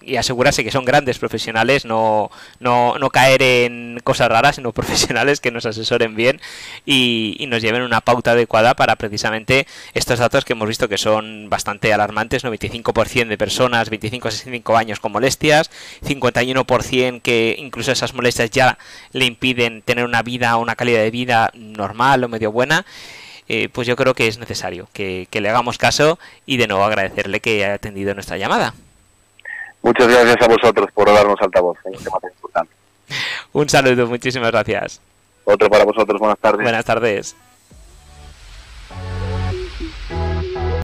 y 0.07 0.17
asegurarse 0.17 0.65
que 0.65 0.71
son 0.71 0.85
grandes 0.85 1.19
profesionales, 1.19 1.85
no, 1.85 2.31
no, 2.61 2.97
no 2.99 3.11
caer 3.11 3.43
en 3.43 4.01
cosas 4.05 4.29
raras, 4.29 4.57
sino 4.57 4.73
profesionales 4.77 5.41
que 5.41 5.51
nos 5.51 5.67
asesoren 5.67 6.15
bien 6.15 6.41
y, 6.85 7.45
nos 7.47 7.63
lleven 7.63 7.83
una 7.83 8.01
pauta 8.01 8.33
adecuada 8.33 8.75
para 8.75 8.97
precisamente 8.97 9.69
estos 9.95 10.19
datos 10.19 10.45
que 10.45 10.55
hemos 10.55 10.67
visto 10.67 10.89
que 10.89 10.99
son 10.99 11.49
bastante 11.49 11.93
alarmantes, 11.93 12.45
95% 12.45 13.29
de 13.29 13.39
personas 13.39 13.89
25 13.89 14.29
a 14.29 14.31
65 14.33 14.77
años 14.77 15.01
con 15.01 15.13
molestias, 15.13 15.71
51% 16.05 17.23
que 17.23 17.55
incluso 17.59 17.93
esas 17.93 18.15
molestias 18.15 18.51
ya 18.51 18.79
le 19.13 19.27
impiden 19.27 19.83
tener 19.83 20.05
una 20.05 20.23
vida, 20.23 20.57
una 20.57 20.75
calidad 20.75 21.01
de 21.01 21.11
vida 21.11 21.51
normal 21.55 22.25
o 22.25 22.29
medio 22.29 22.51
buena. 22.51 22.85
Eh, 23.49 23.69
pues 23.69 23.87
yo 23.87 23.95
creo 23.95 24.15
que 24.15 24.27
es 24.27 24.39
necesario 24.39 24.89
que, 24.93 25.29
que 25.31 25.41
le 25.41 25.49
hagamos 25.49 25.79
caso 25.79 26.19
y 26.47 26.57
de 26.57 26.67
nuevo 26.67 26.83
agradecerle 26.83 27.39
que 27.39 27.65
haya 27.65 27.75
atendido 27.75 28.13
nuestra 28.13 28.39
llamada. 28.39 28.75
Muchas 29.87 30.09
gracias 30.09 30.37
a 30.43 30.49
vosotros 30.49 30.89
por 30.93 31.07
darnos 31.07 31.41
altavoz 31.41 31.79
en 31.85 31.97
un 31.97 32.03
tema 32.03 32.19
tan 32.19 32.33
importante. 32.33 32.73
Un 33.53 33.69
saludo, 33.69 34.09
muchísimas 34.09 34.51
gracias. 34.51 35.01
Otro 35.45 35.71
para 35.71 35.85
vosotros, 35.85 36.19
buenas 36.19 36.41
tardes. 36.41 36.63
Buenas 36.65 36.85
tardes. 36.85 37.37